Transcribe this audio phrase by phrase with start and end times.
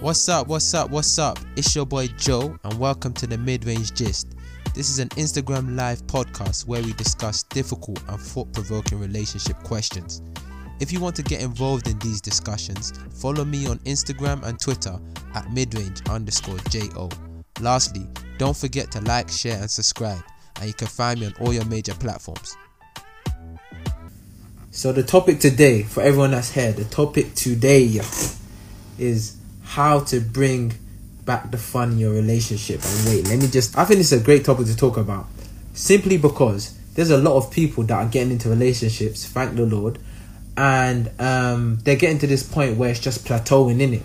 [0.00, 1.40] What's up, what's up, what's up?
[1.56, 4.36] It's your boy Joe, and welcome to the Mid Range Gist.
[4.72, 10.22] This is an Instagram live podcast where we discuss difficult and thought provoking relationship questions.
[10.78, 15.00] If you want to get involved in these discussions, follow me on Instagram and Twitter
[15.34, 17.08] at midrange underscore JO.
[17.60, 18.06] Lastly,
[18.38, 20.22] don't forget to like, share, and subscribe,
[20.60, 22.56] and you can find me on all your major platforms.
[24.70, 28.00] So, the topic today, for everyone that's here, the topic today
[28.96, 29.37] is
[29.68, 30.72] how to bring
[31.26, 32.80] back the fun in your relationship.
[32.82, 35.26] And wait, let me just, I think it's a great topic to talk about
[35.74, 39.98] simply because there's a lot of people that are getting into relationships, thank the Lord,
[40.56, 44.02] and um, they're getting to this point where it's just plateauing in it.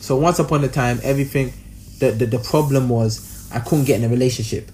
[0.00, 1.52] So once upon a time, everything,
[2.00, 4.68] the, the, the problem was I couldn't get in a relationship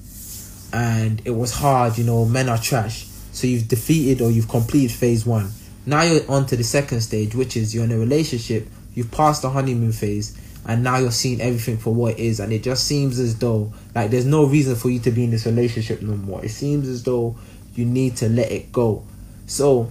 [0.73, 3.07] and it was hard, you know, men are trash.
[3.33, 5.51] So you've defeated or you've completed phase one.
[5.85, 9.43] Now you're on to the second stage, which is you're in a relationship you've passed
[9.43, 12.87] the honeymoon phase and now you're seeing everything for what it is and it just
[12.87, 16.15] seems as though like there's no reason for you to be in this relationship no
[16.15, 16.45] more.
[16.45, 17.37] It seems as though
[17.75, 19.05] you need to let it go.
[19.47, 19.91] So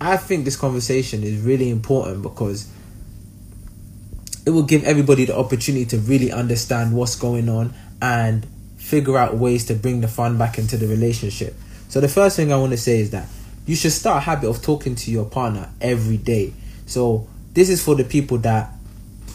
[0.00, 2.68] i think this conversation is really important because
[4.44, 8.44] it will give everybody the opportunity to really understand what's going on and
[8.76, 11.54] figure out ways to bring the fun back into the relationship.
[11.88, 13.28] So the first thing i want to say is that
[13.64, 16.52] you should start a habit of talking to your partner every day.
[16.86, 18.72] So this is for the people that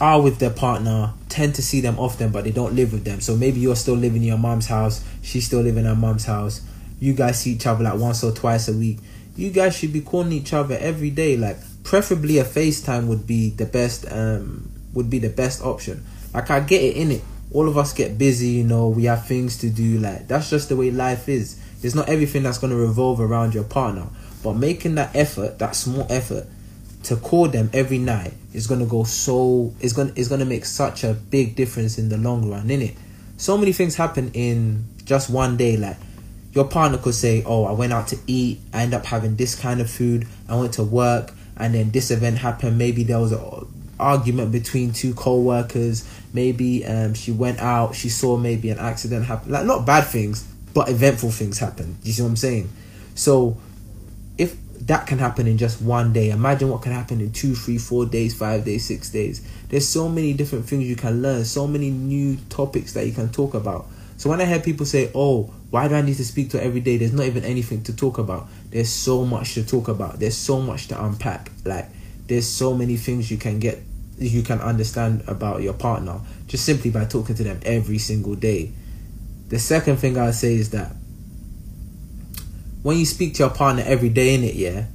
[0.00, 3.20] are with their partner, tend to see them often, but they don't live with them.
[3.20, 6.24] So maybe you're still living in your mom's house, she's still living in her mom's
[6.24, 6.62] house.
[7.00, 8.98] You guys see each other like once or twice a week.
[9.36, 11.36] You guys should be calling each other every day.
[11.36, 14.04] Like preferably a FaceTime would be the best.
[14.10, 16.04] Um, would be the best option.
[16.34, 17.22] Like I get it in it.
[17.52, 18.88] All of us get busy, you know.
[18.88, 19.98] We have things to do.
[19.98, 21.60] Like that's just the way life is.
[21.82, 24.08] It's not everything that's gonna revolve around your partner,
[24.42, 26.46] but making that effort, that small effort,
[27.08, 31.04] to call them every night is gonna go so is gonna is gonna make such
[31.04, 32.94] a big difference in the long run, in it.
[33.38, 35.78] So many things happen in just one day.
[35.78, 35.96] Like
[36.52, 38.60] your partner could say, "Oh, I went out to eat.
[38.74, 40.26] I end up having this kind of food.
[40.50, 42.76] I went to work, and then this event happened.
[42.76, 43.66] Maybe there was an
[43.98, 46.06] argument between two co-workers.
[46.34, 47.94] Maybe um, she went out.
[47.94, 49.50] She saw maybe an accident happen.
[49.50, 51.96] Like not bad things, but eventful things happen.
[52.02, 52.68] You see what I'm saying?
[53.14, 53.56] So
[54.36, 56.30] if that can happen in just one day.
[56.30, 59.46] Imagine what can happen in two, three, four days, five days, six days.
[59.68, 63.30] There's so many different things you can learn, so many new topics that you can
[63.30, 63.86] talk about.
[64.16, 66.80] So when I hear people say, "Oh, why do I need to speak to every
[66.80, 68.48] day?" There's not even anything to talk about.
[68.70, 70.18] There's so much to talk about.
[70.18, 71.50] There's so much to unpack.
[71.64, 71.88] Like
[72.26, 73.82] there's so many things you can get,
[74.18, 78.72] you can understand about your partner just simply by talking to them every single day.
[79.48, 80.92] The second thing I'd say is that
[82.82, 84.86] when you speak to your partner every day in it, yeah,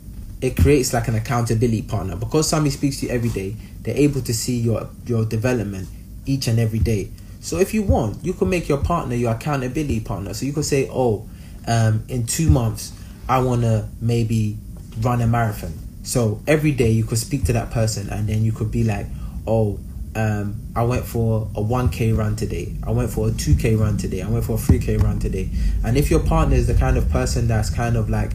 [0.41, 3.55] it creates like an accountability partner because somebody speaks to you every day.
[3.81, 5.87] They're able to see your your development
[6.25, 7.11] each and every day.
[7.39, 10.33] So if you want, you can make your partner your accountability partner.
[10.33, 11.27] So you could say, oh,
[11.67, 12.93] um, in two months,
[13.27, 14.57] I want to maybe
[15.01, 15.73] run a marathon.
[16.03, 19.07] So every day you could speak to that person, and then you could be like,
[19.47, 19.79] oh,
[20.15, 22.75] um, I went for a 1k run today.
[22.85, 24.21] I went for a 2k run today.
[24.21, 25.49] I went for a 3k run today.
[25.83, 28.31] And if your partner is the kind of person that's kind of like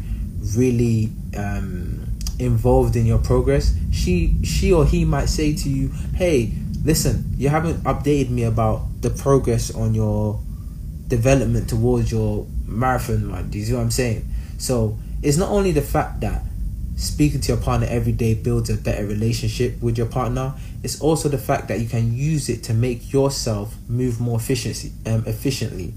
[0.56, 2.04] really um,
[2.38, 6.52] involved in your progress, she she or he might say to you, "Hey,
[6.84, 10.40] listen, you haven't updated me about the progress on your
[11.06, 14.28] development towards your marathon run." Do you see what I'm saying?
[14.58, 16.42] So it's not only the fact that
[16.98, 20.52] speaking to your partner every day builds a better relationship with your partner.
[20.82, 24.92] It's also the fact that you can use it to make yourself move more efficiency
[25.06, 25.94] um, efficiently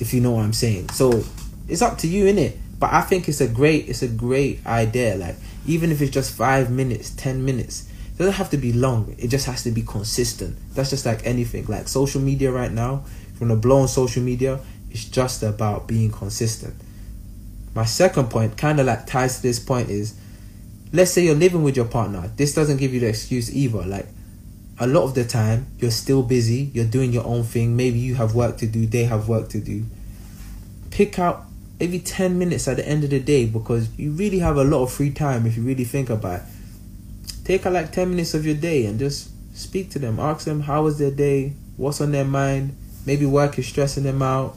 [0.00, 0.88] if you know what i'm saying.
[0.90, 1.22] So
[1.68, 4.64] it's up to you in it but i think it's a great it's a great
[4.66, 5.16] idea.
[5.16, 5.36] Like
[5.66, 9.14] even if it's just five minutes ten minutes it doesn't have to be long.
[9.18, 10.56] It just has to be consistent.
[10.74, 11.66] That's just like anything.
[11.66, 13.04] Like social media right now
[13.40, 14.58] want to blow on social media
[14.90, 16.74] it's just about being consistent.
[17.74, 20.18] My second point kind of like ties to this point is
[20.92, 23.84] let's say you're living with your partner this doesn't give you the excuse either.
[23.84, 24.06] Like
[24.78, 28.14] a lot of the time you're still busy you're doing your own thing maybe you
[28.14, 29.84] have work to do they have work to do.
[30.90, 31.44] Pick out
[31.78, 34.82] maybe 10 minutes at the end of the day because you really have a lot
[34.82, 36.46] of free time if you really think about it.
[37.44, 40.18] Take out like 10 minutes of your day and just speak to them.
[40.18, 41.54] Ask them how was their day?
[41.76, 42.76] What's on their mind?
[43.06, 44.56] Maybe work is stressing them out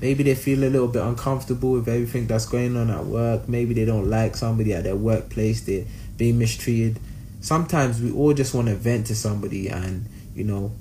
[0.00, 3.48] Maybe they feel a little bit uncomfortable with everything that's going on at work.
[3.48, 5.62] Maybe they don't like somebody at their workplace.
[5.62, 5.84] They're
[6.16, 6.98] being mistreated.
[7.40, 10.72] Sometimes we all just want to vent to somebody, and you know,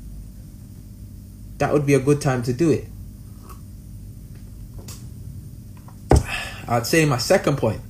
[1.59, 2.87] that would be a good time to do it.
[6.67, 7.81] I'd say my second point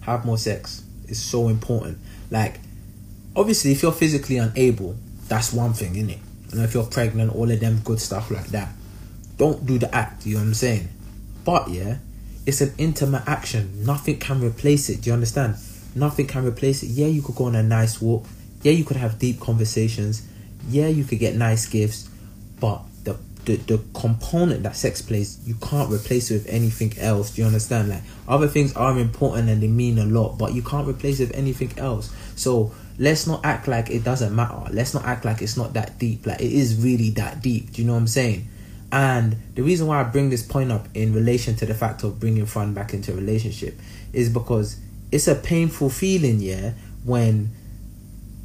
[0.00, 1.98] have more sex is so important.
[2.30, 2.58] Like,
[3.36, 4.96] obviously, if you're physically unable,
[5.28, 6.18] That's one thing, innit?
[6.52, 8.68] And if you're pregnant, all of them good stuff like that.
[9.36, 10.88] Don't do the act, you know what I'm saying?
[11.44, 11.98] But yeah,
[12.46, 13.84] it's an intimate action.
[13.84, 15.02] Nothing can replace it.
[15.02, 15.56] Do you understand?
[15.94, 16.88] Nothing can replace it.
[16.88, 18.26] Yeah, you could go on a nice walk.
[18.62, 20.26] Yeah, you could have deep conversations.
[20.68, 22.08] Yeah, you could get nice gifts.
[22.60, 27.30] But the the, the component that sex plays, you can't replace it with anything else.
[27.30, 27.88] Do you understand?
[27.90, 31.28] Like other things are important and they mean a lot, but you can't replace it
[31.28, 32.14] with anything else.
[32.36, 34.60] So let's not act like it doesn't matter.
[34.70, 36.26] Let's not act like it's not that deep.
[36.26, 37.72] Like it is really that deep.
[37.72, 38.48] Do you know what I'm saying?
[38.92, 42.20] And the reason why I bring this point up in relation to the fact of
[42.20, 43.78] bringing fun back into a relationship
[44.12, 44.78] is because
[45.10, 46.72] it's a painful feeling, yeah,
[47.04, 47.50] when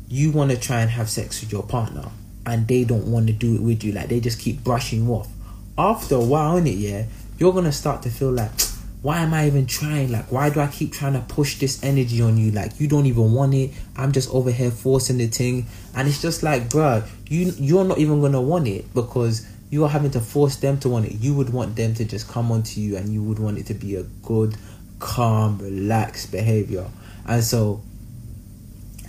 [0.08, 2.10] you want to try and have sex with your partner
[2.46, 3.92] and they don't want to do it with you.
[3.92, 5.30] Like they just keep brushing you off.
[5.78, 7.06] After a while, in it, yeah,
[7.38, 8.52] you're gonna start to feel like,
[9.02, 10.12] why am I even trying?
[10.12, 12.52] Like, why do I keep trying to push this energy on you?
[12.52, 13.72] Like, you don't even want it.
[13.96, 18.00] I'm just over here forcing the thing, and it's just like, bruh, you you're not
[18.00, 21.14] even gonna want it because you are having to force them to want it.
[21.14, 23.74] You would want them to just come onto you, and you would want it to
[23.74, 24.56] be a good,
[25.00, 26.88] calm, relaxed behavior.
[27.28, 27.82] And so,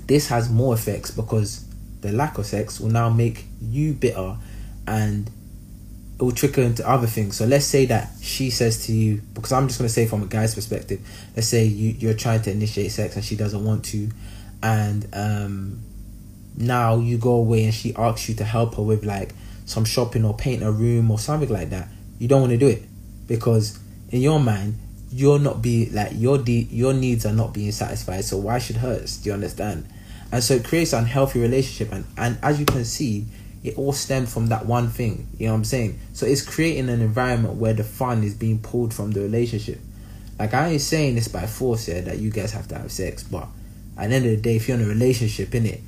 [0.07, 1.65] this has more effects because
[2.01, 4.37] the lack of sex will now make you bitter
[4.87, 5.31] and
[6.19, 7.37] it will trickle into other things.
[7.37, 10.23] So let's say that she says to you, because I'm just going to say from
[10.23, 11.01] a guy's perspective,
[11.35, 14.11] let's say you, you're trying to initiate sex and she doesn't want to,
[14.63, 15.81] and um,
[16.57, 19.33] now you go away and she asks you to help her with like
[19.71, 21.89] some shopping or paint a room or something like that.
[22.19, 22.83] You don't want to do it
[23.27, 23.79] because
[24.11, 24.77] in your mind
[25.13, 28.25] you're not be like your de- your needs are not being satisfied.
[28.25, 29.19] So why should hers?
[29.19, 29.87] Do you understand?
[30.33, 33.27] and so it creates an unhealthy relationship and and as you can see
[33.63, 36.89] it all stemmed from that one thing you know what i'm saying so it's creating
[36.89, 39.79] an environment where the fun is being pulled from the relationship
[40.39, 43.23] like i ain't saying this by force here that you guys have to have sex
[43.23, 43.47] but
[43.99, 45.81] at the end of the day if you're in a relationship in it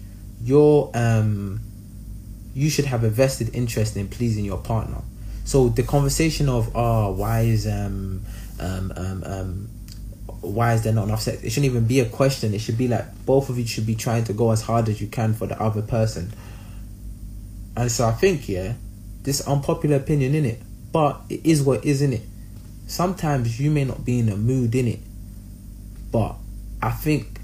[0.43, 1.61] you're um
[2.55, 5.03] you should have a vested interest in pleasing your partner
[5.45, 8.23] so the conversation of oh why is um
[8.61, 9.69] um um um
[10.43, 11.43] why is there not enough sex?
[11.43, 12.53] It shouldn't even be a question.
[12.53, 15.01] It should be like both of you should be trying to go as hard as
[15.01, 16.33] you can for the other person.
[17.77, 18.75] And so I think, yeah,
[19.23, 20.61] this unpopular opinion in it,
[20.93, 22.23] but it is what is in it.
[22.89, 24.99] Sometimes you may not be in a mood in it,
[26.11, 26.35] but
[26.83, 27.41] I think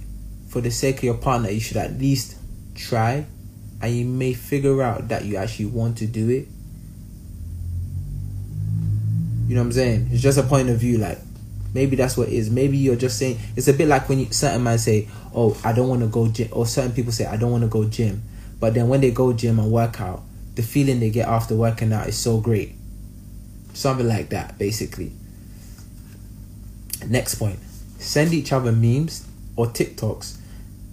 [0.48, 2.36] for the sake of your partner, you should at least
[2.74, 3.26] try,
[3.80, 6.48] and you may figure out that you actually want to do it.
[9.48, 10.08] You know what I'm saying?
[10.12, 11.18] It's just a point of view, like
[11.74, 12.50] Maybe that's what it is.
[12.50, 15.72] Maybe you're just saying it's a bit like when you, certain men say, "Oh, I
[15.72, 18.22] don't want to go gym," or certain people say, "I don't want to go gym,"
[18.58, 20.22] but then when they go gym and work out,
[20.54, 22.74] the feeling they get after working out is so great.
[23.74, 25.12] Something like that, basically.
[27.06, 27.58] Next point:
[27.98, 30.37] send each other memes or TikToks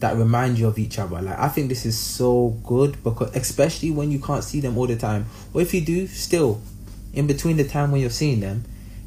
[0.05, 1.21] that remind you of each other.
[1.21, 4.87] Like I think this is so good because especially when you can't see them all
[4.87, 6.61] the time, or if you do, still
[7.13, 8.65] in between the time when you're seeing them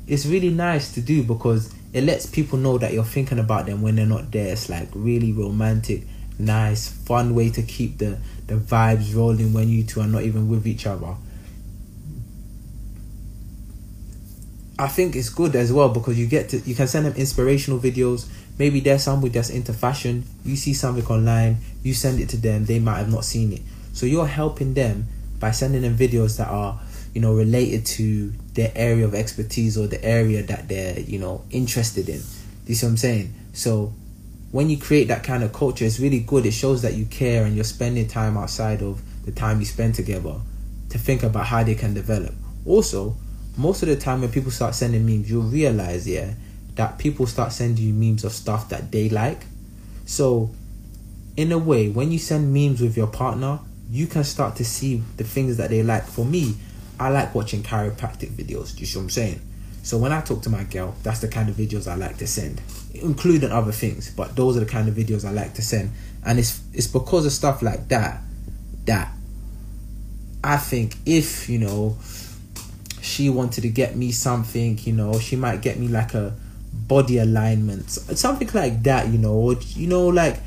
[0.08, 3.82] it's really nice to do because it lets people know that you're thinking about them
[3.82, 4.52] when they're not there.
[4.52, 6.02] It's like really romantic,
[6.38, 10.48] nice, fun way to keep the the vibes rolling when you two are not even
[10.48, 11.14] with each other.
[14.78, 17.78] I think it's good as well because you get to you can send them inspirational
[17.78, 18.26] videos.
[18.58, 20.24] Maybe there's somebody that's into fashion.
[20.44, 22.65] You see something online, you send it to them.
[22.65, 23.62] They might have not seen it,
[23.93, 25.06] so you're helping them
[25.38, 26.81] by sending them videos that are
[27.15, 31.44] you know related to their area of expertise or the area that they're you know
[31.50, 32.20] interested in.
[32.67, 33.34] You see what I'm saying?
[33.53, 33.93] So
[34.50, 36.46] when you create that kind of culture, it's really good.
[36.46, 39.94] It shows that you care and you're spending time outside of the time you spend
[39.94, 40.41] together
[40.88, 42.34] to think about how they can develop.
[42.65, 43.15] Also,
[43.56, 46.32] most of the time when people start sending memes, you'll realize, yeah,
[46.79, 49.43] that people start sending you memes of stuff that they like.
[50.06, 50.49] So,
[51.37, 53.58] in a way, when you send memes with your partner,
[53.91, 56.05] you can start to see the things that they like.
[56.05, 56.55] For me,
[57.01, 58.75] I like watching chiropractic videos.
[58.75, 59.41] Do you see what I'm saying?
[59.82, 62.29] So when I talk to my girl, that's the kind of videos I like to
[62.29, 62.61] send,
[62.94, 64.13] including other things.
[64.13, 65.91] But those are the kind of videos I like to send,
[66.25, 68.20] and it's it's because of stuff like that
[68.85, 69.13] that
[70.44, 71.97] I think if you know
[73.01, 76.37] she wanted to get me something, you know, she might get me like a
[76.88, 80.40] body alignment, something like that, you know, or you know, like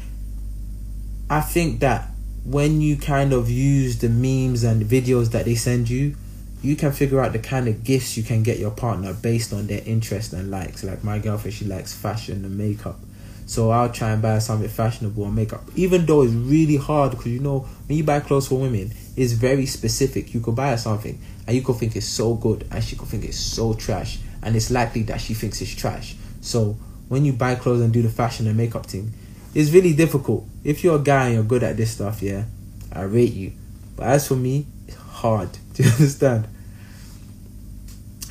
[1.29, 2.09] I think that
[2.43, 6.15] when you kind of use the memes and videos that they send you
[6.61, 9.67] you can figure out the kind of gifts you can get your partner based on
[9.67, 10.83] their interest and likes.
[10.83, 12.99] Like my girlfriend, she likes fashion and makeup.
[13.47, 15.63] So I'll try and buy something fashionable and makeup.
[15.75, 19.33] Even though it's really hard because you know when you buy clothes for women, it's
[19.33, 20.33] very specific.
[20.33, 23.07] You could buy her something and you could think it's so good and she could
[23.07, 24.19] think it's so trash.
[24.43, 26.15] And it's likely that she thinks it's trash.
[26.41, 29.13] So when you buy clothes and do the fashion and makeup thing,
[29.53, 30.45] it's really difficult.
[30.63, 32.45] If you're a guy and you're good at this stuff, yeah,
[32.91, 33.53] I rate you.
[33.95, 35.49] But as for me, it's hard.
[35.73, 36.47] Do you understand?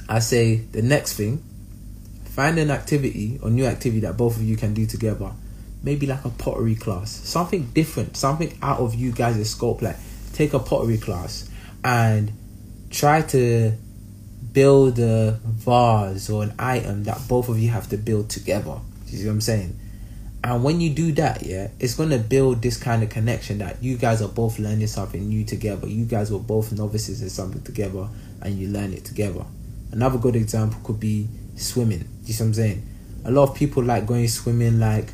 [0.09, 1.43] I say the next thing,
[2.25, 5.31] find an activity or new activity that both of you can do together.
[5.83, 9.83] Maybe like a pottery class, something different, something out of you guys' scope.
[9.83, 9.97] Like
[10.33, 11.49] take a pottery class
[11.85, 12.33] and
[12.91, 13.73] try to
[14.53, 18.79] build a vase or an item that both of you have to build together.
[19.07, 19.79] You see what I'm saying?
[20.43, 23.97] And when you do that, yeah, it's gonna build this kind of connection that you
[23.97, 25.87] guys are both learning something new together.
[25.87, 28.09] You guys were both novices in something together
[28.41, 29.45] and you learn it together.
[29.93, 32.09] Another good example could be swimming.
[32.25, 32.87] You see what I'm saying?
[33.27, 35.13] A lot of people like going swimming like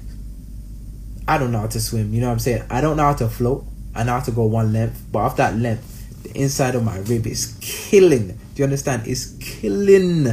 [1.29, 2.63] I don't know how to swim, you know what I'm saying?
[2.71, 3.65] I don't know how to float.
[3.97, 6.99] I know how to go one length, but after that length, the inside of my
[6.99, 8.39] rib is killing.
[8.57, 9.07] Do you understand?
[9.07, 10.29] It's killing.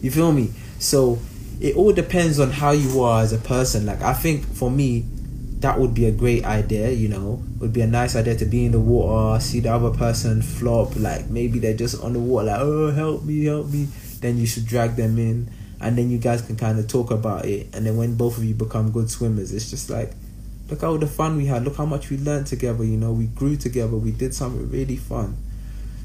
[0.00, 0.52] You feel me?
[0.78, 1.18] So
[1.60, 3.84] it all depends on how you are as a person.
[3.84, 5.04] Like I think for me,
[5.60, 6.90] that would be a great idea.
[6.90, 9.70] You know, it would be a nice idea to be in the water, see the
[9.70, 10.96] other person flop.
[10.96, 13.88] Like maybe they're just on the water, like oh help me, help me.
[14.20, 17.44] Then you should drag them in, and then you guys can kind of talk about
[17.44, 17.68] it.
[17.74, 20.12] And then when both of you become good swimmers, it's just like.
[20.70, 21.64] Look how the fun we had.
[21.64, 22.84] Look how much we learned together.
[22.84, 23.96] You know, we grew together.
[23.96, 25.38] We did something really fun.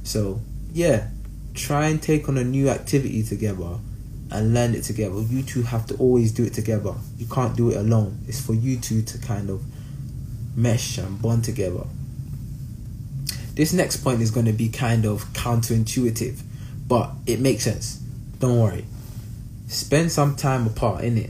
[0.03, 0.39] So
[0.73, 1.09] yeah,
[1.53, 3.77] try and take on a new activity together
[4.31, 5.21] and learn it together.
[5.21, 6.93] You two have to always do it together.
[7.17, 8.19] You can't do it alone.
[8.27, 9.63] It's for you two to kind of
[10.55, 11.83] mesh and bond together.
[13.53, 16.41] This next point is going to be kind of counterintuitive,
[16.87, 18.01] but it makes sense.
[18.39, 18.85] Don't worry.
[19.67, 21.29] Spend some time apart in it.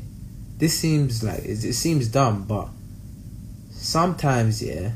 [0.57, 2.69] This seems like it seems dumb, but
[3.71, 4.91] sometimes yeah,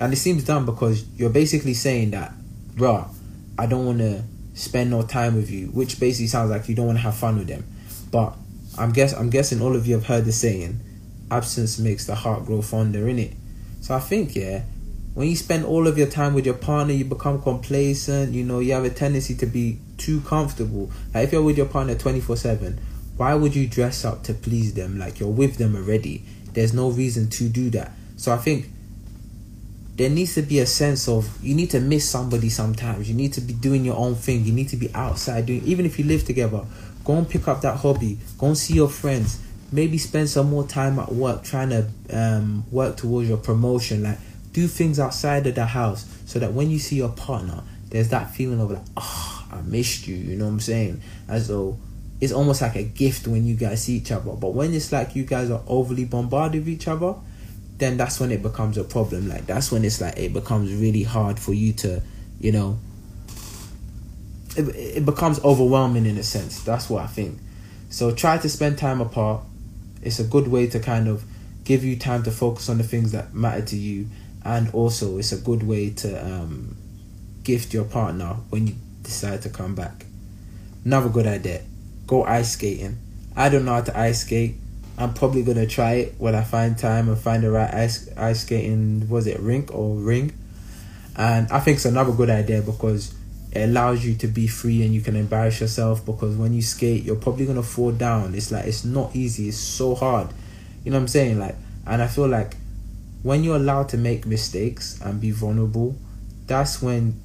[0.00, 2.32] and it seems dumb because you're basically saying that,
[2.74, 3.08] bruh,
[3.56, 4.24] I don't want to
[4.54, 7.38] spend no time with you, which basically sounds like you don't want to have fun
[7.38, 7.64] with them.
[8.10, 8.34] But
[8.78, 10.80] I'm guess I'm guessing all of you have heard the saying,
[11.30, 13.32] absence makes the heart grow fonder, in it.
[13.80, 14.62] So I think yeah,
[15.14, 18.32] when you spend all of your time with your partner, you become complacent.
[18.32, 20.90] You know, you have a tendency to be too comfortable.
[21.14, 22.80] Like if you're with your partner twenty four seven,
[23.16, 24.98] why would you dress up to please them?
[24.98, 26.24] Like you're with them already.
[26.52, 27.92] There's no reason to do that.
[28.16, 28.68] So I think
[29.94, 33.08] there needs to be a sense of you need to miss somebody sometimes.
[33.08, 34.44] You need to be doing your own thing.
[34.44, 36.64] You need to be outside doing even if you live together.
[37.04, 38.18] Go and pick up that hobby.
[38.38, 39.40] Go and see your friends.
[39.70, 44.02] Maybe spend some more time at work trying to um, work towards your promotion.
[44.02, 44.18] Like
[44.52, 48.30] do things outside of the house so that when you see your partner, there's that
[48.34, 50.16] feeling of like, oh, I missed you.
[50.16, 51.02] You know what I'm saying?
[51.28, 51.78] As though
[52.20, 54.32] it's almost like a gift when you guys see each other.
[54.32, 57.14] But when it's like you guys are overly bombarded with each other,
[57.78, 59.28] then that's when it becomes a problem.
[59.28, 62.02] Like that's when it's like it becomes really hard for you to,
[62.40, 62.78] you know,
[64.56, 66.62] it, it becomes overwhelming in a sense.
[66.62, 67.38] That's what I think.
[67.90, 69.42] So try to spend time apart.
[70.02, 71.24] It's a good way to kind of
[71.64, 74.08] give you time to focus on the things that matter to you,
[74.44, 76.76] and also it's a good way to um,
[77.44, 80.06] gift your partner when you decide to come back.
[80.84, 81.62] Another good idea:
[82.06, 82.98] go ice skating.
[83.36, 84.56] I don't know how to ice skate.
[84.98, 88.42] I'm probably gonna try it when I find time and find the right ice ice
[88.42, 90.32] skating was it rink or ring,
[91.16, 93.14] and I think it's another good idea because
[93.52, 97.04] it allows you to be free and you can embarrass yourself because when you skate
[97.04, 98.34] you're probably gonna fall down.
[98.34, 99.48] It's like it's not easy.
[99.48, 100.28] It's so hard.
[100.84, 101.38] You know what I'm saying?
[101.38, 101.56] Like,
[101.86, 102.56] and I feel like
[103.22, 105.96] when you're allowed to make mistakes and be vulnerable,
[106.46, 107.20] that's when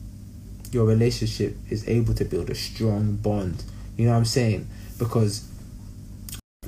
[0.71, 3.63] your relationship is able to build a strong bond.
[3.95, 4.67] You know what I'm saying?
[5.00, 5.47] Because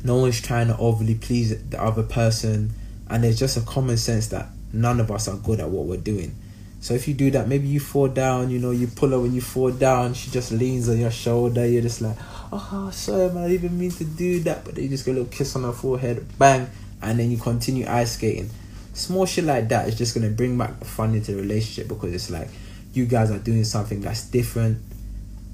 [0.03, 2.71] no one's trying to overly please the other person
[3.09, 5.97] and there's just a common sense that none of us are good at what we're
[5.97, 6.35] doing.
[6.81, 9.33] So if you do that maybe you fall down you know you pull her when
[9.33, 12.15] you fall down she just leans on your shoulder you're just like
[12.53, 15.11] oh sorry man i didn't even mean to do that but then you just get
[15.11, 16.69] a little kiss on her forehead bang
[17.01, 18.49] and then you continue ice skating.
[18.93, 22.13] Small shit like that is just gonna bring back the fun into the relationship because
[22.13, 22.47] it's like
[22.93, 24.81] you guys are doing something that's different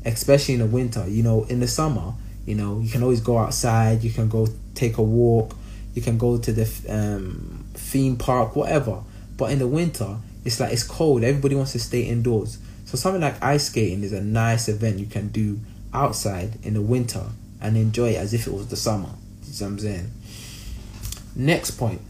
[0.06, 2.14] especially in the winter you know in the summer
[2.46, 4.04] you know, you can always go outside.
[4.04, 5.56] You can go take a walk.
[5.94, 9.02] You can go to the um, theme park, whatever.
[9.38, 11.24] But in the winter, it's like it's cold.
[11.24, 12.60] Everybody wants to stay indoors.
[12.86, 15.60] So something like ice skating is a nice event you can do
[15.94, 17.24] outside in the winter
[17.62, 19.10] and enjoy it as if it was the summer.
[19.46, 20.12] You what I'm saying?
[21.36, 22.02] Next point.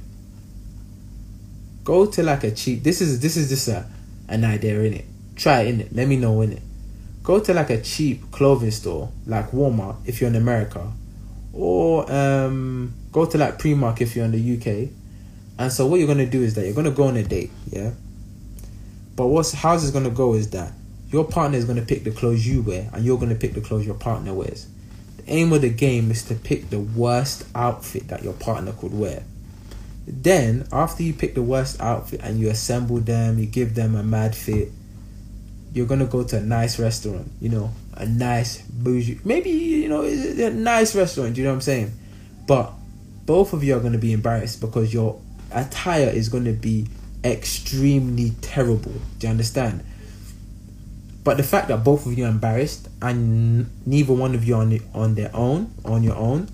[1.84, 2.84] Go to like a cheap.
[2.84, 3.86] This is this is just a
[4.28, 5.06] an idea in it.
[5.36, 5.96] Try it in it.
[5.96, 6.62] Let me know in it
[7.26, 10.90] go to like a cheap clothing store like Walmart if you're in America,
[11.52, 14.90] or um, go to like Primark if you're in the UK.
[15.58, 17.92] And so what you're gonna do is that you're gonna go on a date, yeah.
[19.16, 20.72] But what's how's this gonna go is that
[21.10, 23.86] your partner is gonna pick the clothes you wear, and you're gonna pick the clothes
[23.86, 24.68] your partner wears.
[25.18, 28.94] The aim of the game is to pick the worst outfit that your partner could
[28.94, 29.24] wear.
[30.08, 34.04] Then, after you pick the worst outfit and you assemble them, you give them a
[34.04, 34.72] mad fit,
[35.76, 40.04] you're gonna go to a nice restaurant, you know, a nice bougie, maybe you know,
[40.04, 41.38] a nice restaurant.
[41.38, 41.92] You know what I'm saying?
[42.48, 42.72] But
[43.26, 45.20] both of you are gonna be embarrassed because your
[45.52, 46.88] attire is gonna be
[47.26, 48.94] extremely terrible.
[49.20, 49.84] Do you understand?
[51.26, 54.80] But the fact that both of you are embarrassed and neither one of you on
[54.94, 56.48] on their own, on your own,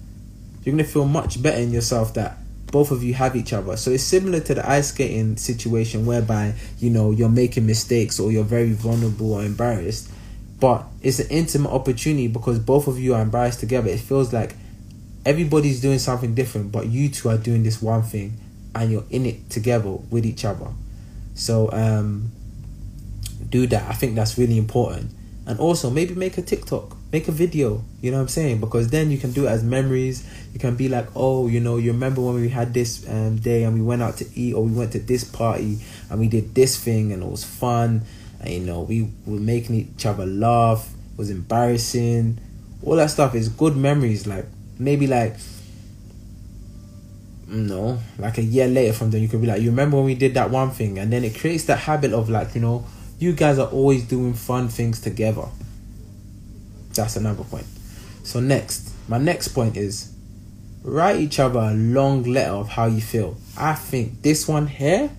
[0.63, 2.37] you're gonna feel much better in yourself that
[2.71, 3.77] both of you have each other.
[3.77, 8.31] So it's similar to the ice skating situation whereby you know you're making mistakes or
[8.31, 10.09] you're very vulnerable or embarrassed,
[10.59, 13.89] but it's an intimate opportunity because both of you are embarrassed together.
[13.89, 14.55] It feels like
[15.25, 18.33] everybody's doing something different, but you two are doing this one thing
[18.73, 20.67] and you're in it together with each other.
[21.35, 22.31] So um
[23.49, 23.89] do that.
[23.89, 25.11] I think that's really important.
[25.45, 28.59] And also maybe make a TikTok, make a video, you know what I'm saying?
[28.59, 30.27] Because then you can do it as memories.
[30.53, 33.63] You can be like, oh, you know, you remember when we had this um, day
[33.63, 36.55] and we went out to eat or we went to this party and we did
[36.55, 38.03] this thing and it was fun.
[38.39, 40.89] And, you know, we were making each other laugh.
[41.13, 42.39] It was embarrassing.
[42.83, 44.25] All that stuff is good memories.
[44.25, 44.45] Like,
[44.79, 45.35] maybe like,
[47.47, 50.15] no, like a year later from then you could be like, you remember when we
[50.15, 50.97] did that one thing?
[50.97, 52.85] And then it creates that habit of like, you know,
[53.19, 55.47] you guys are always doing fun things together.
[56.93, 57.65] That's another point.
[58.23, 60.13] So next, my next point is
[60.83, 63.37] write each other a long letter of how you feel.
[63.57, 65.09] I think this one here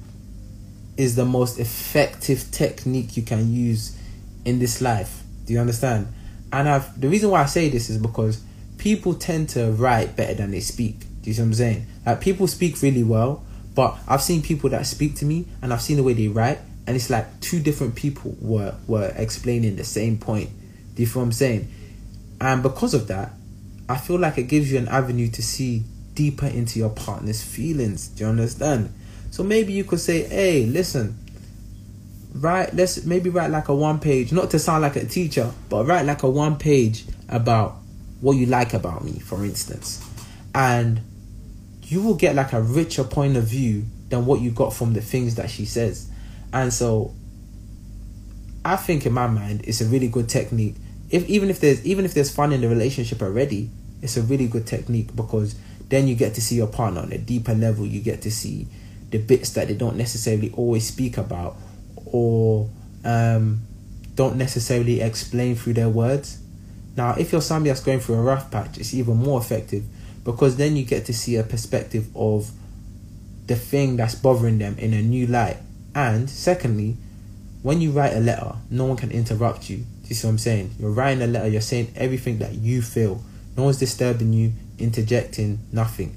[0.97, 3.99] is the most effective technique you can use
[4.45, 5.23] in this life.
[5.47, 6.13] Do you understand?
[6.53, 8.43] And I've the reason why I say this is because
[8.79, 11.01] people tend to write better than they speak.
[11.01, 11.87] Do you see what I'm saying?
[12.05, 15.83] Like people speak really well, but I've seen people that speak to me and I've
[15.83, 19.85] seen the way they write and it's like two different people were were explaining the
[19.85, 20.51] same point.
[20.95, 21.73] Do you feel what I'm saying?
[22.41, 23.33] And because of that,
[23.89, 25.85] I feel like it gives you an avenue to see
[26.15, 28.09] deeper into your partner's feelings.
[28.09, 28.93] Do you understand?
[29.31, 31.19] So maybe you could say, "Hey, listen,
[32.35, 32.75] write.
[32.75, 36.07] Let's maybe write like a one page, not to sound like a teacher, but write
[36.07, 37.77] like a one page about
[38.21, 40.05] what you like about me, for instance,
[40.55, 41.01] and
[41.83, 45.01] you will get like a richer point of view than what you got from the
[45.01, 46.09] things that she says.
[46.53, 47.15] And so
[48.65, 50.77] I think in my mind it's a really good technique.
[51.11, 53.71] If even if there's even if there's fun in the relationship already,
[54.01, 55.55] it's a really good technique because
[55.89, 57.87] then you get to see your partner on a deeper level.
[57.87, 58.67] You get to see
[59.11, 61.57] the bits that they don't necessarily always speak about
[62.07, 62.71] or
[63.05, 63.61] um,
[64.15, 66.39] don't necessarily explain through their words.
[66.97, 69.85] Now, if you're somebody that's going through a rough patch, it's even more effective
[70.25, 72.51] because then you get to see a perspective of
[73.47, 75.59] the thing that's bothering them in a new light
[75.95, 76.97] and secondly,
[77.63, 79.79] when you write a letter, no one can interrupt you.
[79.79, 80.75] Do you see what I'm saying?
[80.79, 83.23] You're writing a letter, you're saying everything that you feel.
[83.57, 86.17] No one's disturbing you, interjecting, nothing.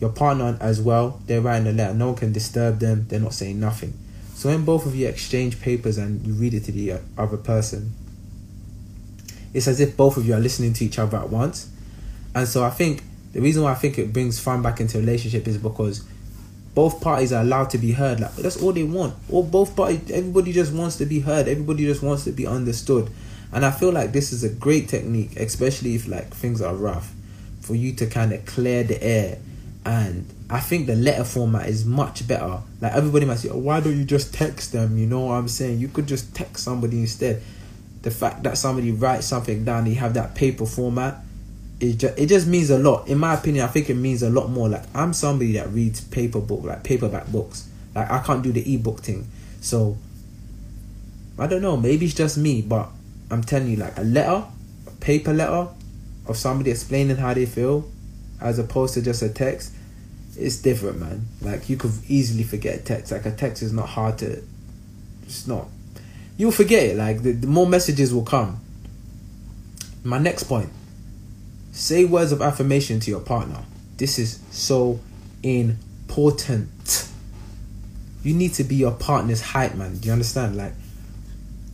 [0.00, 1.94] Your partner as well, they're writing a letter.
[1.94, 3.94] No one can disturb them, they're not saying nothing.
[4.34, 7.92] So when both of you exchange papers and you read it to the other person,
[9.54, 11.70] it's as if both of you are listening to each other at once.
[12.34, 15.00] And so I think the reason why I think it brings fun back into a
[15.00, 16.06] relationship is because
[16.76, 18.20] both parties are allowed to be heard.
[18.20, 19.14] Like that's all they want.
[19.30, 21.48] Or both parties, everybody just wants to be heard.
[21.48, 23.08] Everybody just wants to be understood.
[23.50, 27.14] And I feel like this is a great technique, especially if like things are rough,
[27.62, 29.38] for you to kind of clear the air.
[29.86, 32.60] And I think the letter format is much better.
[32.82, 34.98] Like everybody might say, oh, why don't you just text them?
[34.98, 35.78] You know what I'm saying?
[35.78, 37.42] You could just text somebody instead.
[38.02, 41.22] The fact that somebody writes something down, they have that paper format
[41.78, 43.06] it just it just means a lot.
[43.08, 44.68] In my opinion, I think it means a lot more.
[44.68, 47.68] Like I'm somebody that reads paper book, like paperback books.
[47.94, 49.28] Like I can't do the ebook thing.
[49.60, 49.96] So
[51.38, 51.76] I don't know.
[51.76, 52.88] Maybe it's just me, but
[53.30, 54.46] I'm telling you, like a letter,
[54.86, 55.68] a paper letter
[56.26, 57.90] of somebody explaining how they feel,
[58.40, 59.72] as opposed to just a text.
[60.38, 61.26] It's different, man.
[61.42, 63.12] Like you could easily forget a text.
[63.12, 64.42] Like a text is not hard to.
[65.24, 65.66] It's not.
[66.38, 66.96] You'll forget it.
[66.96, 68.60] Like the, the more messages will come.
[70.04, 70.70] My next point
[71.76, 73.62] Say words of affirmation to your partner.
[73.98, 74.98] This is so
[75.42, 77.06] important.
[78.22, 79.98] You need to be your partner's hype man.
[79.98, 80.56] Do you understand?
[80.56, 80.72] Like,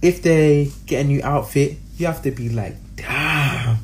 [0.03, 3.79] if they get a new outfit, you have to be like, damn,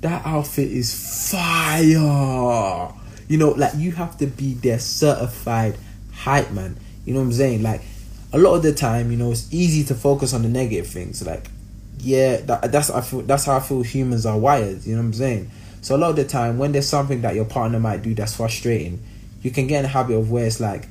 [0.00, 2.92] that outfit is fire.
[3.28, 5.78] You know, like you have to be their certified
[6.12, 6.76] hype man.
[7.04, 7.62] You know what I'm saying?
[7.62, 7.82] Like,
[8.32, 11.24] a lot of the time, you know, it's easy to focus on the negative things.
[11.24, 11.48] Like,
[12.02, 14.84] yeah, that, that's I feel that's how I feel humans are wired.
[14.84, 15.50] You know what I'm saying?
[15.82, 18.36] So a lot of the time, when there's something that your partner might do that's
[18.36, 19.02] frustrating,
[19.42, 20.88] you can get in a habit of where it's like,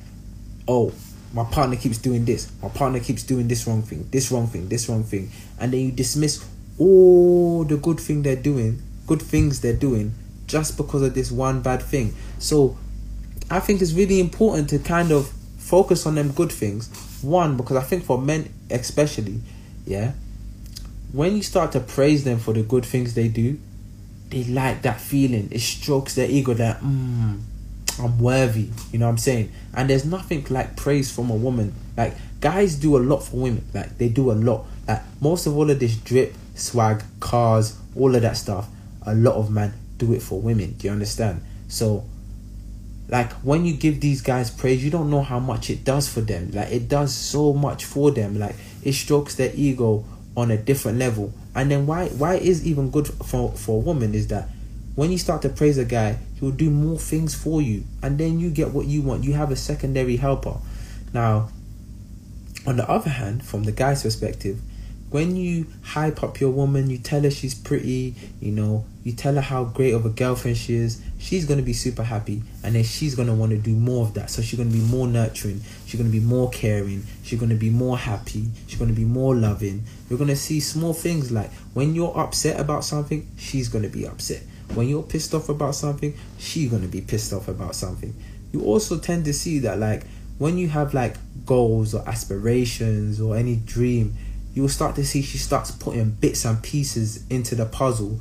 [0.66, 0.92] oh,
[1.32, 4.68] my partner keeps doing this, my partner keeps doing this wrong thing, this wrong thing,
[4.68, 6.44] this wrong thing, and then you dismiss
[6.78, 10.12] all the good thing they're doing, good things they're doing,
[10.46, 12.14] just because of this one bad thing.
[12.40, 12.76] So
[13.48, 16.88] I think it's really important to kind of focus on them good things.
[17.22, 19.40] One, because I think for men especially,
[19.86, 20.12] yeah,
[21.12, 23.58] when you start to praise them for the good things they do,
[24.28, 25.48] they like that feeling.
[25.50, 27.40] It strokes their ego that, mm,
[27.98, 28.70] I'm worthy.
[28.92, 29.52] You know what I'm saying?
[29.74, 31.74] And there's nothing like praise from a woman.
[31.96, 33.64] Like, guys do a lot for women.
[33.74, 34.66] Like, they do a lot.
[34.86, 38.68] Like, most of all of this drip, swag, cars, all of that stuff,
[39.02, 40.72] a lot of men do it for women.
[40.72, 41.42] Do you understand?
[41.68, 42.04] So,
[43.10, 46.20] like when you give these guys praise, you don't know how much it does for
[46.20, 46.52] them.
[46.52, 48.38] Like it does so much for them.
[48.38, 50.04] Like it strokes their ego
[50.40, 51.32] on a different level.
[51.54, 54.48] And then why why is even good for for a woman is that
[54.96, 58.18] when you start to praise a guy, he will do more things for you, and
[58.18, 59.24] then you get what you want.
[59.24, 60.56] You have a secondary helper.
[61.12, 61.50] Now,
[62.66, 64.60] on the other hand, from the guy's perspective,
[65.10, 69.34] when you hype up your woman, you tell her she's pretty, you know, you tell
[69.34, 72.84] her how great of a girlfriend she is, she's gonna be super happy, and then
[72.84, 74.30] she's gonna want to do more of that.
[74.30, 77.98] So she's gonna be more nurturing, she's gonna be more caring, she's gonna be more
[77.98, 79.82] happy, she's gonna be more loving.
[80.08, 84.42] You're gonna see small things like when you're upset about something, she's gonna be upset.
[84.74, 88.14] When you're pissed off about something, she's gonna be pissed off about something.
[88.52, 90.04] You also tend to see that like
[90.38, 94.16] when you have like goals or aspirations or any dream
[94.54, 98.20] you will start to see she starts putting bits and pieces into the puzzle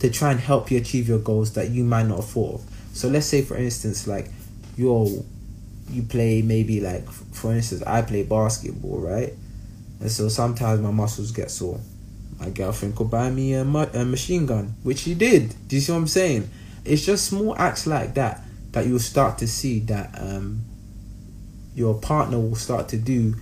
[0.00, 2.64] to try and help you achieve your goals that you might not have thought of.
[2.92, 4.30] So let's say for instance like
[4.76, 5.06] you're
[5.90, 9.32] you play maybe like for instance I play basketball, right?
[10.00, 11.80] And so sometimes my muscles get sore.
[12.38, 15.54] My girlfriend could buy me a, mu- a massage gun, which she did.
[15.66, 16.48] Do you see what I'm saying?
[16.84, 20.62] It's just small acts like that that you'll start to see that um,
[21.74, 23.34] your partner will start to do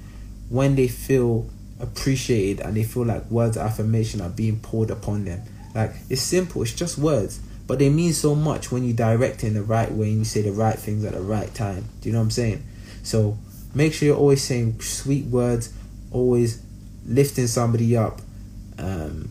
[0.48, 5.24] when they feel appreciated and they feel like words of affirmation are being poured upon
[5.24, 5.42] them.
[5.74, 9.54] Like it's simple, it's just words, but they mean so much when you direct in
[9.54, 11.88] the right way and you say the right things at the right time.
[12.00, 12.66] Do you know what I'm saying?
[13.02, 13.38] So
[13.74, 15.72] make sure you're always saying sweet words,
[16.10, 16.62] always
[17.06, 18.20] lifting somebody up,
[18.78, 19.30] um,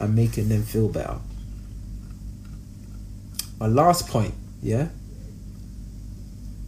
[0.00, 1.18] and making them feel better.
[3.60, 4.88] My last point, yeah.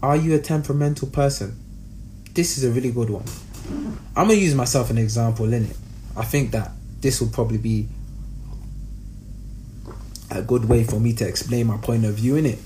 [0.02, 1.58] Are you a temperamental person?
[2.34, 3.24] This is a really good one.
[4.16, 5.76] I'm gonna use myself an example in it.
[6.16, 7.88] I think that this will probably be
[10.30, 12.58] a good way for me to explain my point of view in it.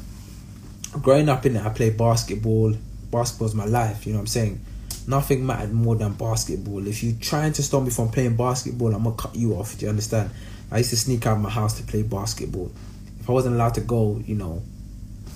[1.02, 2.74] Growing up in it, I played basketball.
[3.10, 4.06] Basketball's my life.
[4.06, 4.60] You know what I'm saying?
[5.06, 6.86] Nothing mattered more than basketball.
[6.86, 9.78] If you're trying to stop me from playing basketball, I'm gonna cut you off.
[9.78, 10.30] Do you understand?
[10.70, 12.70] I used to sneak out of my house to play basketball.
[13.18, 14.62] If I wasn't allowed to go, you know,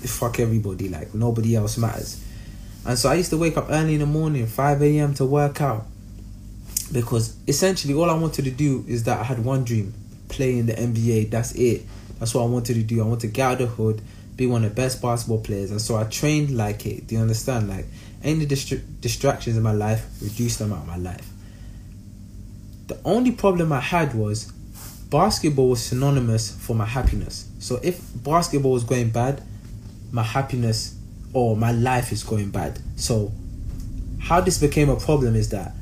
[0.05, 0.89] fuck everybody.
[0.89, 2.23] Like nobody else matters.
[2.85, 5.13] And so I used to wake up early in the morning, 5 a.m.
[5.15, 5.85] to work out.
[6.91, 9.93] Because essentially all I wanted to do is that I had one dream
[10.29, 11.31] play in the NBA.
[11.31, 11.83] That's it.
[12.19, 13.01] That's what I wanted to do.
[13.01, 14.01] I wanted to get out of the hood,
[14.35, 15.71] be one of the best basketball players.
[15.71, 17.07] And so I trained like it.
[17.07, 17.67] Do you understand?
[17.67, 17.85] Like
[18.23, 21.27] any dist- distractions in my life, reduce them out of my life.
[22.87, 24.51] The only problem I had was
[25.09, 27.47] basketball was synonymous for my happiness.
[27.59, 29.41] So if basketball was going bad,
[30.11, 30.94] my happiness
[31.35, 32.79] or my life is going bad.
[32.95, 33.33] So,
[34.21, 35.73] how this became a problem is that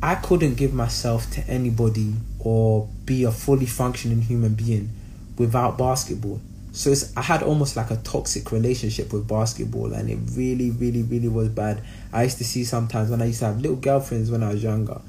[0.00, 4.90] I couldn't give myself to anybody or be a fully functioning human being
[5.36, 6.40] without basketball.
[6.70, 11.26] So I had almost like a toxic relationship with basketball, and it really, really, really
[11.26, 11.82] was bad.
[12.12, 14.62] I used to see sometimes when I used to have little girlfriends when I was
[14.62, 15.00] younger,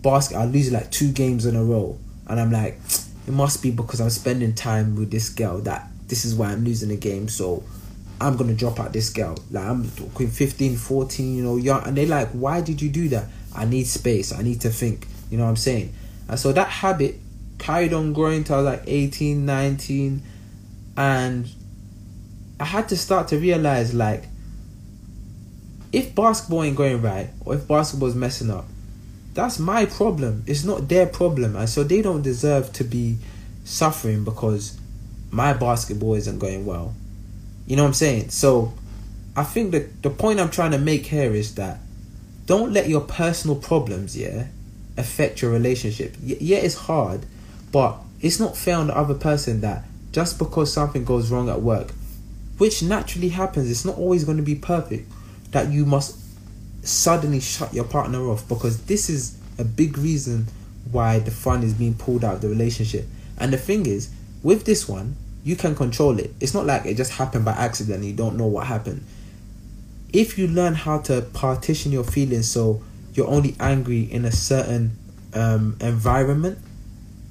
[0.00, 2.80] basket I lose like two games in a row, and I'm like,
[3.28, 6.64] it must be because I'm spending time with this girl that this is why I'm
[6.64, 7.28] losing the game.
[7.28, 7.64] So
[8.20, 9.36] I'm gonna drop out this girl.
[9.50, 13.08] Like I'm talking 15, 14, you know, young and they're like, why did you do
[13.10, 13.26] that?
[13.54, 15.92] I need space, I need to think, you know what I'm saying?
[16.28, 17.16] And so that habit
[17.58, 20.22] carried on growing till I was like 18, 19,
[20.96, 21.48] and
[22.58, 24.24] I had to start to realize like
[25.92, 28.66] if basketball ain't going right or if basketball's messing up,
[29.34, 30.44] that's my problem.
[30.46, 31.56] It's not their problem.
[31.56, 33.18] And so they don't deserve to be
[33.64, 34.78] suffering because
[35.30, 36.94] my basketball isn't going well
[37.66, 38.30] you know what I'm saying?
[38.30, 38.72] So
[39.36, 41.78] I think that the point I'm trying to make here is that
[42.46, 44.46] don't let your personal problems, yeah,
[44.96, 46.14] affect your relationship.
[46.22, 47.26] Yeah, it's hard,
[47.72, 51.62] but it's not fair on the other person that just because something goes wrong at
[51.62, 51.92] work,
[52.58, 55.10] which naturally happens, it's not always going to be perfect,
[55.50, 56.18] that you must
[56.86, 60.46] suddenly shut your partner off because this is a big reason
[60.92, 63.06] why the fun is being pulled out of the relationship.
[63.38, 64.10] And the thing is,
[64.42, 66.34] with this one, you can control it.
[66.40, 69.04] It's not like it just happened by accident you don't know what happened.
[70.12, 74.92] If you learn how to partition your feelings so you're only angry in a certain
[75.34, 76.58] um, environment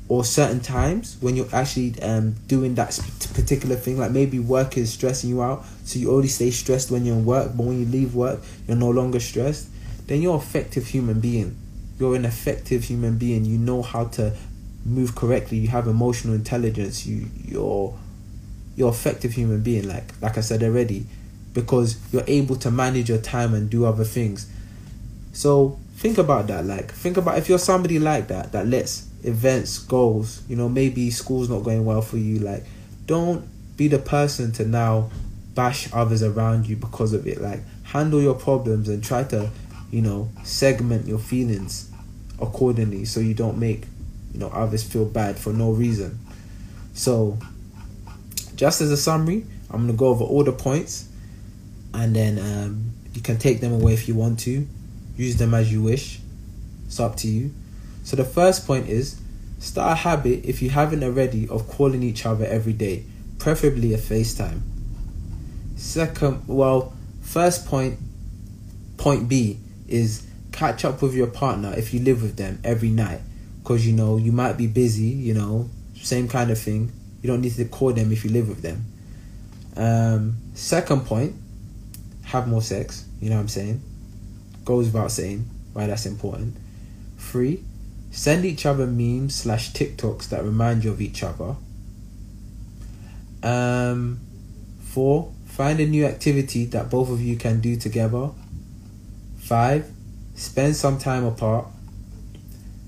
[0.09, 2.99] or certain times when you're actually um, doing that
[3.33, 7.05] particular thing, like maybe work is stressing you out, so you only stay stressed when
[7.05, 9.67] you're in work, but when you leave work, you're no longer stressed,
[10.07, 11.57] then you're an effective human being.
[11.99, 13.45] you're an effective human being.
[13.45, 14.35] You know how to
[14.85, 15.57] move correctly.
[15.57, 17.05] You have emotional intelligence.
[17.05, 17.97] You you're
[18.75, 19.87] you're effective human being.
[19.87, 21.05] Like like I said already,
[21.53, 24.49] because you're able to manage your time and do other things.
[25.33, 26.65] So think about that.
[26.65, 31.09] Like think about if you're somebody like that that lets events, goals, you know, maybe
[31.11, 32.39] school's not going well for you.
[32.39, 32.63] Like
[33.05, 35.09] don't be the person to now
[35.55, 37.41] bash others around you because of it.
[37.41, 39.49] Like handle your problems and try to,
[39.91, 41.89] you know, segment your feelings
[42.39, 43.85] accordingly so you don't make,
[44.33, 46.19] you know, others feel bad for no reason.
[46.93, 47.37] So
[48.55, 51.07] just as a summary, I'm gonna go over all the points
[51.93, 54.67] and then um, you can take them away if you want to.
[55.15, 56.19] Use them as you wish.
[56.87, 57.53] It's up to you.
[58.03, 59.19] So the first point is
[59.59, 63.05] start a habit if you haven't already of calling each other every day,
[63.39, 64.61] preferably a FaceTime.
[65.75, 67.99] Second, well, first point,
[68.97, 73.21] point B is catch up with your partner if you live with them every night,
[73.61, 75.03] because you know you might be busy.
[75.03, 76.91] You know, same kind of thing.
[77.23, 78.85] You don't need to call them if you live with them.
[79.75, 81.33] Um, second point,
[82.25, 83.05] have more sex.
[83.19, 83.81] You know what I'm saying?
[84.63, 86.55] Goes without saying why that's important.
[87.17, 87.63] Three,
[88.11, 91.55] send each other memes slash TikToks that remind you of each other.
[93.41, 94.19] Um,
[94.79, 98.31] four, Find a new activity that both of you can do together.
[99.37, 99.91] 5.
[100.33, 101.67] Spend some time apart.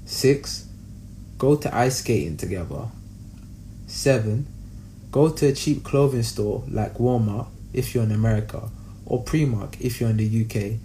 [0.05, 0.67] 6.
[1.37, 2.87] Go to ice skating together.
[3.95, 4.45] 7.
[5.11, 8.69] Go to a cheap clothing store like Walmart if you're in America
[9.05, 10.79] or Primark if you're in the UK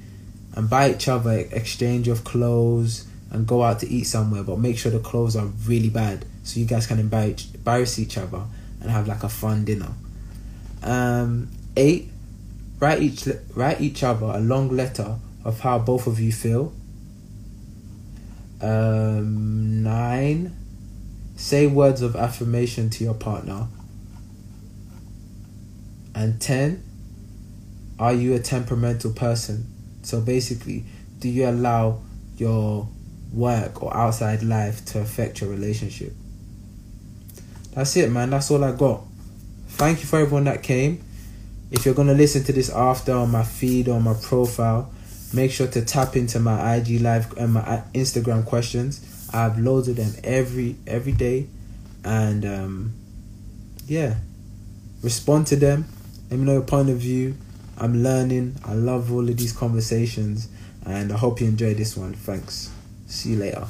[0.57, 4.79] and buy each other exchange of clothes and go out to eat somewhere but make
[4.79, 8.43] sure the clothes are really bad so you guys can embarrass each other
[8.81, 9.93] and have like a fun dinner.
[10.83, 12.11] Um, Eight,
[12.79, 16.73] write each write each other a long letter of how both of you feel.
[18.61, 20.55] Um, nine,
[21.41, 23.67] say words of affirmation to your partner.
[26.15, 26.85] And ten,
[27.99, 29.67] are you a temperamental person?
[30.03, 30.85] So basically,
[31.19, 32.03] do you allow
[32.37, 32.89] your
[33.33, 36.13] work or outside life to affect your relationship?
[37.75, 38.31] That's it, man.
[38.31, 39.03] That's all I got.
[39.69, 41.03] Thank you for everyone that came.
[41.71, 44.93] If you're gonna listen to this after on my feed or my profile,
[45.33, 49.01] make sure to tap into my IG live and my Instagram questions.
[49.33, 51.47] I have loads of them every every day,
[52.05, 52.95] and um,
[53.87, 54.17] yeah,
[55.03, 55.87] respond to them.
[56.31, 57.37] Let me know your point of view.
[57.79, 58.57] I'm learning.
[58.65, 60.49] I love all of these conversations,
[60.85, 62.15] and I hope you enjoy this one.
[62.15, 62.71] Thanks.
[63.07, 63.67] See you later.